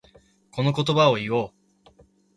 [0.49, 1.51] この言葉を言おう。